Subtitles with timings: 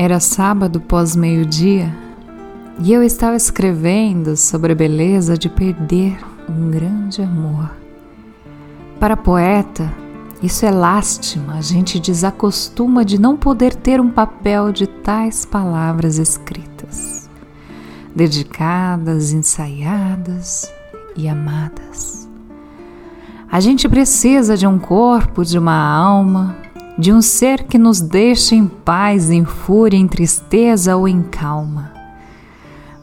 [0.00, 1.92] Era sábado pós-meio-dia
[2.78, 6.16] e eu estava escrevendo sobre a beleza de perder
[6.48, 7.68] um grande amor.
[9.00, 9.92] Para poeta,
[10.40, 16.16] isso é lástima, a gente desacostuma de não poder ter um papel de tais palavras
[16.16, 17.28] escritas,
[18.14, 20.72] dedicadas, ensaiadas
[21.16, 22.28] e amadas.
[23.50, 26.54] A gente precisa de um corpo, de uma alma,
[26.98, 31.92] de um ser que nos deixe em paz, em fúria, em tristeza ou em calma.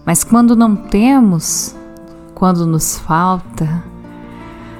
[0.06, 1.74] Mas quando não temos,
[2.34, 3.84] quando nos falta,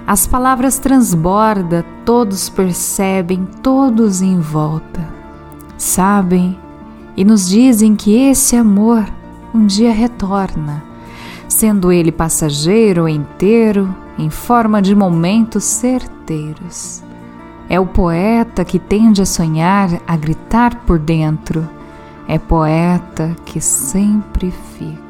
[0.06, 5.08] as palavras transborda, todos percebem, todos em volta.
[5.78, 6.60] Sabem
[7.16, 9.06] e nos dizem que esse amor
[9.54, 10.84] um dia retorna,
[11.48, 17.05] sendo ele passageiro ou inteiro, em forma de momentos certeiros.
[17.70, 21.68] É o poeta que tende a sonhar, a gritar por dentro.
[22.28, 25.05] É poeta que sempre fica.